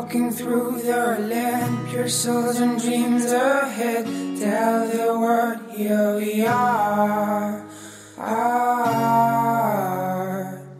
[0.00, 4.06] walking through their land, pure souls and dreams ahead.
[4.38, 7.62] Tell the world, here we are.
[8.18, 9.42] are.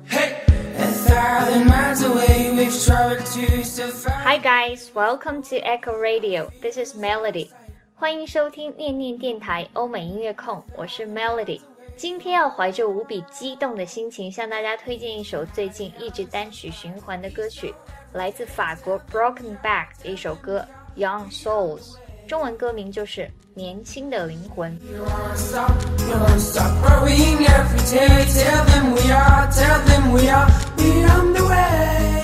[0.06, 0.42] Hey!
[0.78, 4.24] A thousand miles away, we've traveled to survive.
[4.24, 6.50] Hi guys, welcome to Echo Radio.
[6.62, 7.50] This is Melody.
[7.94, 11.60] 欢迎收听念念电台欧美音乐控，我是 Melody。
[11.96, 17.74] 今天要怀着无比激动的心情，向大家推荐一首最近一直单曲循环的歌曲，
[18.12, 20.66] 来自法国 Broken Back 的一首歌《
[21.00, 21.82] Young Souls》，
[22.26, 23.22] 中文歌名就是《
[23.54, 24.78] 年轻的灵魂》。
[24.80, 28.24] We won't stop, we won't stop growing every day.
[28.26, 32.22] Tell them we are, tell them we are, we on the way.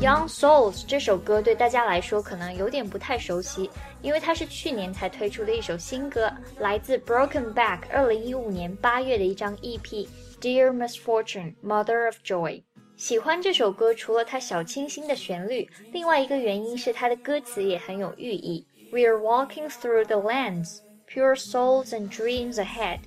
[0.00, 3.70] Young Souls 这首歌对大家来说可能有点不太熟悉，
[4.02, 12.50] 因为它是去年才推出的一首新歌，来自 Broken Back 二零一五年八月的一张 EP《Dear Misfortune Mother of Joy》。
[12.99, 18.67] 喜欢这首歌，除了它小清新的旋律，另外一个原因是它的歌词也很有寓意。
[18.91, 22.99] We are walking through the lands, pure souls and dreams ahead.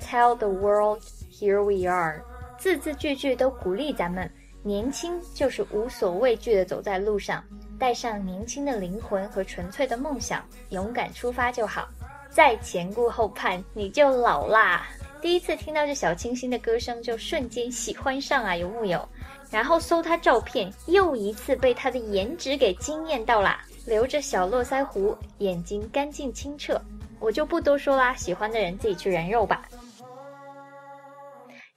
[0.00, 2.22] Tell the world, here we are.
[2.58, 4.30] 字字句句都鼓励咱们。
[4.62, 7.44] 年轻就是无所畏惧的走在路上，
[7.78, 11.86] 带上年轻的灵魂和纯粹的梦想，勇敢出发就好。
[12.30, 14.86] 再前顾后盼，你就老啦。
[15.20, 19.06] 第一次听到这小清新的歌声，就瞬间喜欢上啊，有木有？
[19.54, 23.60] 然后搜他照片，又一次被他的颜值给惊艳到啦。
[23.86, 26.80] 留着小络腮胡，眼睛干净清澈，
[27.20, 29.62] 我就不多说啦，喜欢的人自己去人肉吧。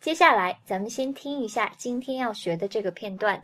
[0.02, 3.40] 接下来，咱们先听一下今天要学的这个片段。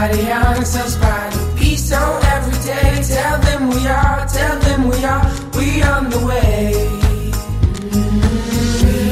[0.00, 3.02] We are the young souls by the peace on every day.
[3.02, 6.72] Tell them we are, tell them we are, we on the way.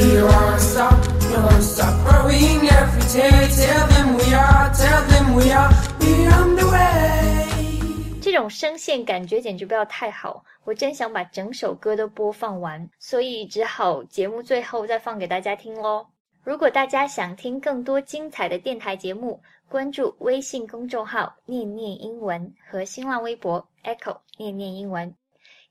[0.00, 0.96] We won't stop,
[1.28, 3.48] we won't stop growing every day.
[3.52, 8.20] Tell them we are, tell them we are, we on the way.
[8.22, 16.06] 这种声线感觉简直不要太好，我真想把整首歌都播放完，所以只好节目最后再放给大家听喽。
[16.44, 25.14] 如果大家想听更多精彩的电台节目，关注微信公众号“念念英文”和新浪微博 “Echo 念念英文”。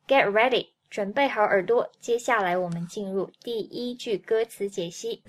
[0.07, 5.23] Get ready，准备好耳朵，接下来我们进入第一句歌词解析。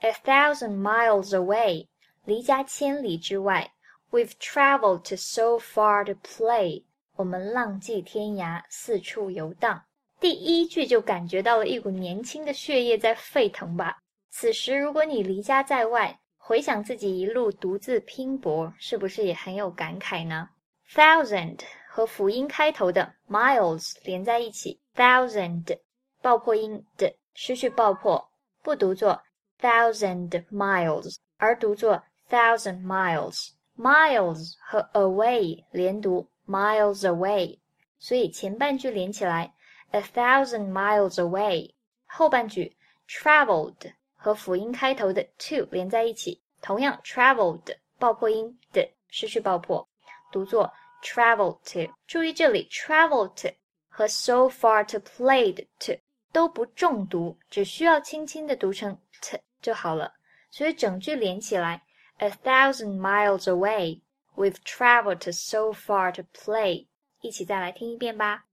[0.00, 1.86] A thousand miles away,
[2.24, 3.70] 离家千里之外。
[4.10, 6.82] We've traveled to so far to play，
[7.14, 9.80] 我们浪迹天涯，四处游荡。
[10.18, 13.98] 第一句就感觉到了一股年轻的血液在沸腾吧。
[14.30, 20.48] 此时，如果你离家在外，回想自己一路独自拼搏，是不是也很有感慨呢
[20.88, 25.78] ？Thousand 和辅音开头的 miles 连在一起，thousand
[26.22, 28.30] 爆破音的失去爆破，
[28.62, 29.20] 不读作
[29.60, 33.50] thousand miles，而读作 thousand miles。
[33.76, 37.58] miles 和 away 连读 miles away，
[37.98, 39.54] 所以前半句连起来
[39.90, 41.72] a thousand miles away，
[42.06, 42.76] 后半句
[43.08, 43.92] traveled
[44.22, 49.88] 和辅音开头的 to 连在一起，同样 traveled 爆破音的失去爆破，
[50.30, 50.70] 读作
[51.02, 51.90] travel to。
[52.06, 53.48] 注意这里 travel to
[53.88, 55.98] 和 so far to play 的 to
[56.32, 60.12] 都不重读，只需要轻轻的读成 t 就好了。
[60.50, 61.82] 所以整句连起来
[62.18, 64.02] ，A thousand miles away,
[64.36, 66.86] we've traveled so far to play。
[67.22, 68.44] 一起再来听一遍吧。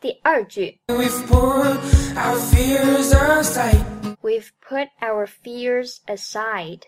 [0.00, 1.78] 第二句 We've put
[2.14, 4.16] our fears aside.
[4.22, 6.82] ，We've put our fears aside。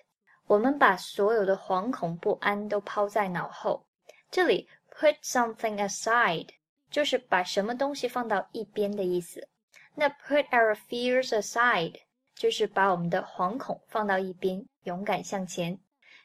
[0.46, 3.86] 我们把所有的惶恐不安都抛在脑后。
[4.30, 4.66] 这里
[4.98, 6.48] put something aside
[6.90, 9.46] 就是把什么东西放到一边的意思。
[9.94, 11.96] 那 put our fears aside
[12.34, 15.78] 就是把我们的惶恐放到一边，勇敢向前。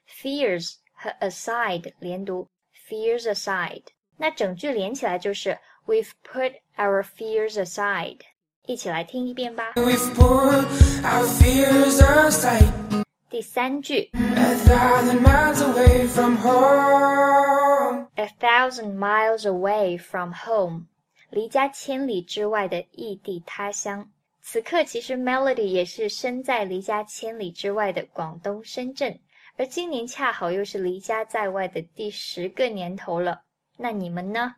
[0.10, 2.48] fears 和 aside 连读
[2.93, 3.85] ，fears aside。
[4.19, 8.19] 那整句连起来就是 We've put our fears aside。
[8.67, 9.73] 一起来听一遍吧。
[9.77, 10.67] We've put
[11.03, 13.05] our fears aside.
[13.31, 18.09] 第三句 A thousand miles away from home.
[18.17, 20.83] A thousand miles away from home，
[21.31, 24.11] 离家千里之外的异地他乡。
[24.43, 29.19] 此刻，其实 Melody 也是身在离家千里之外的广东深圳，
[29.57, 33.43] 而今年恰好又是离家在外的第十个年头了。
[33.77, 34.55] 那你们呢？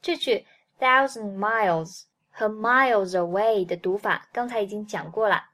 [0.00, 0.46] 这句
[0.78, 5.44] thousand miles 和 miles away 的读法，刚才已经讲过了。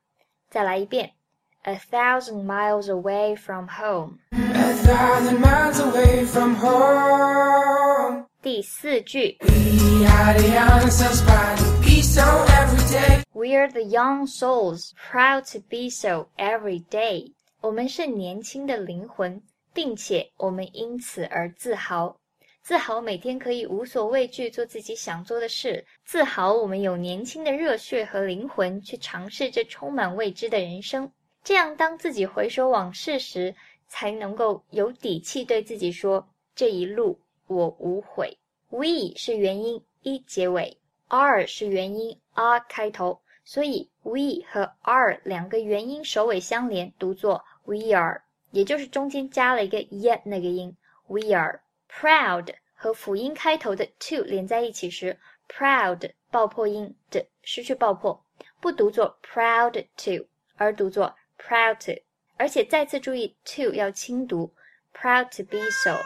[0.50, 1.14] 再来一遍
[1.62, 4.18] ，a thousand miles away from home。
[4.30, 8.26] A thousand miles away from home.
[8.42, 13.22] 第四句 We are the young souls by the peace on every day.
[13.32, 17.32] We're the young souls, proud to be so every day。
[17.66, 19.42] 我们是年轻的灵魂，
[19.74, 22.16] 并且我们因此而自豪。
[22.62, 31.10] 自豪每天可以无所畏惧做自己想做的事，自豪我们有年轻的热血和灵魂去尝试这充满未知的人生。
[31.42, 33.52] 这样，当自己回首往事时，
[33.88, 37.18] 才能够有底气对自己说：“这一路
[37.48, 38.38] 我无悔。”
[38.70, 40.78] We 是元音 e 结尾
[41.08, 50.74] ，r 是元音 r 开头，所以 we 和 r 两个元音首尾相连，读作 we are，也就是中间加了一个 yet 那个音。
[51.06, 51.60] We are
[51.90, 55.18] proud 和辅音开头的 to 连在一起时
[55.48, 58.24] ，proud 爆破音的失去爆破，
[58.60, 60.26] 不读作 proud to，
[60.56, 62.00] 而读作 proud to。
[62.38, 64.52] 而且再次注意 to 要轻读
[64.94, 65.98] ，proud to be so。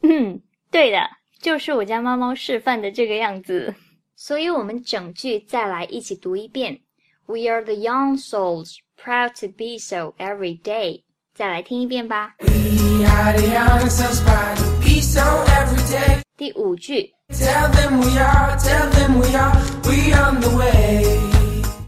[0.00, 0.40] 嗯，
[0.70, 0.98] 对的，
[1.38, 3.74] 就是我家猫猫示范的这个样子。
[4.16, 6.80] 所以，我们整句再来一起读一遍
[7.26, 11.03] ：We are the young souls, proud to be so every day。
[11.33, 12.35] 再来听一遍吧。
[12.39, 16.21] We are the young souls by the peace on every day.
[16.35, 19.53] 第五句 Tell them we are, tell them we are,
[19.83, 21.03] we on the way.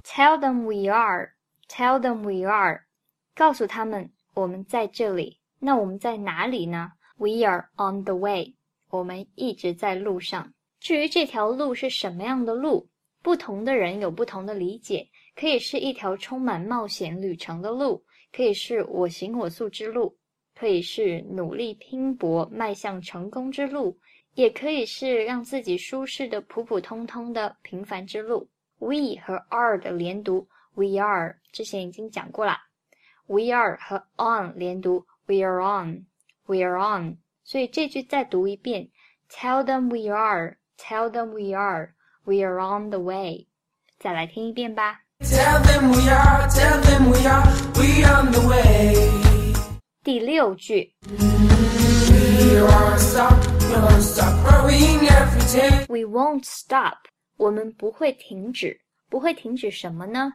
[0.03, 1.31] ，Tell them we are,
[1.67, 2.81] tell them we are，
[3.35, 5.39] 告诉他们我们在这里。
[5.59, 6.91] 那我们在哪里呢？
[7.17, 8.55] We are on the way，
[8.89, 10.53] 我们一直在路上。
[10.79, 12.89] 至于这条路是什么样的路，
[13.21, 15.07] 不同的人有不同的理解。
[15.36, 18.02] 可以是一条充满冒险旅程的路，
[18.32, 20.16] 可以是我行我素之路，
[20.54, 23.98] 可以是努力拼搏迈向成功之路，
[24.32, 28.48] 也可以是让自己舒适的普普通通的平凡之路。
[28.78, 32.62] We 和 are 的连读，We are 之前已经讲过啦。
[33.26, 37.18] We are 和 on 连读，We are on，We are on。
[37.44, 38.88] 所以这句再读一遍
[39.30, 43.46] ，Tell them we are，Tell them we are，We are on the way。
[43.98, 45.05] 再来听一遍吧。
[45.19, 47.45] Tell them we are, tell them we are,
[47.75, 48.95] we on the way.
[50.03, 55.85] 第六句 We won't stop, we won't stop growing every day.
[55.87, 56.97] We won't stop，
[57.37, 60.33] 我们不会停止，不会停止什么呢？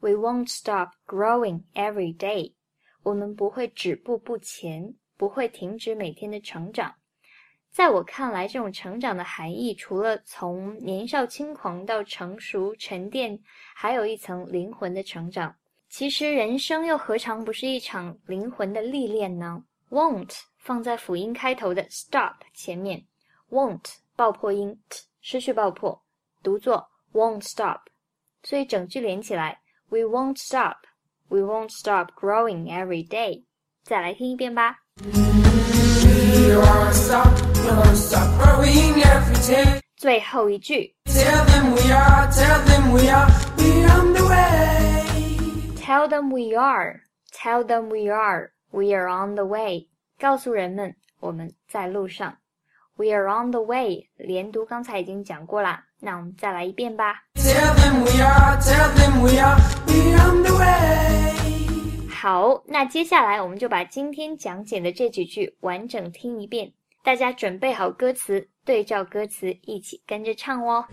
[0.00, 2.54] We won't stop growing every day，
[3.02, 6.94] 我们不会止步不前，不会停止每天的成长。
[7.73, 13.37] 在我看来，这种成长的含义，除了从年少轻狂到成熟沉淀，
[13.73, 15.53] 还有一层灵魂的成长。
[15.89, 23.03] 其实，人生又何尝不是一场灵魂的历练呢？Won't 放在辅音开头的 stop 前面
[23.49, 25.99] ，won't 爆破音 t 失去爆破，
[26.43, 27.79] 读作 won't stop。
[28.43, 29.59] 所以整句连起来
[29.89, 30.77] ，We won't stop,
[31.27, 33.45] we won't stop growing every day。
[33.81, 34.77] 再来听一遍吧。
[39.96, 43.26] 最后一句 Tell them we are, tell them we are,
[43.56, 45.04] we on the way.
[45.76, 47.00] ，Tell them we are,
[47.32, 49.88] tell them we are, we are on the way。
[50.20, 52.36] 告诉人们我们在路上。
[52.96, 57.24] We are on the way，连读刚才已经讲过啦，那我们再来一遍吧。
[57.34, 59.56] Tell them we are, tell them we are,
[59.86, 61.41] we on the way.
[62.23, 66.71] 好，那接下来我们就把今天讲解的这几句完整听一遍，
[67.03, 70.85] 大家准备好歌词，对照歌词一起跟着唱哦。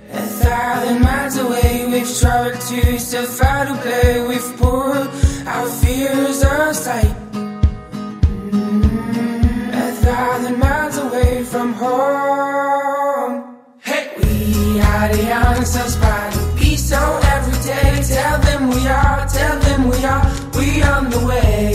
[20.59, 21.73] we on the way.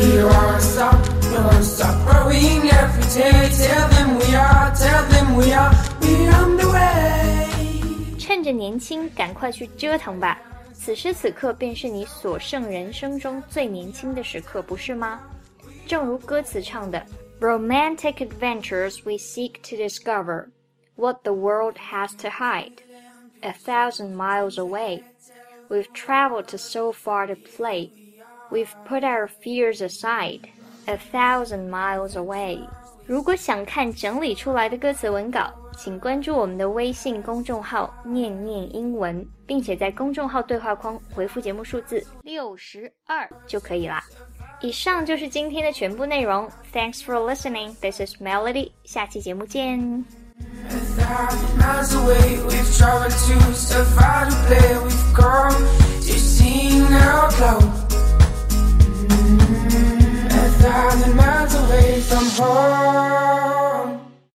[0.00, 3.48] We won't stop, we won't stop growing every day.
[3.50, 8.16] Tell them we are, tell them we are, we on the way.
[8.18, 10.38] 趁着年轻，赶快去折腾吧！
[10.72, 15.20] 此时此刻便是你所剩人生中最年轻的时刻，不是吗？
[15.86, 17.04] 正如歌词唱的：“
[17.40, 20.46] Romantic adventures we seek to discover
[20.96, 22.78] what the world has to hide.
[23.42, 25.02] A thousand miles away,
[25.68, 27.90] we've traveled to so far to play.
[28.50, 30.40] We've put our fears aside.
[30.86, 32.60] A thousand miles away.”
[33.06, 44.02] 如果想看整理出来的歌词文稿，请关注我们的微信公众号“念念英文”，并且在公众号对话框回复节目数字六十二就可以啦。
[44.60, 46.48] 以上就是今天的全部内容。
[46.72, 47.74] Thanks for listening.
[47.80, 48.72] This is Melody.
[48.84, 50.17] 下期节目见。
[50.39, 54.77] a thousand miles away, we've traveled to survive to play.
[54.83, 57.83] We've come to sing our clothes.
[60.31, 63.68] A thousand miles away from home.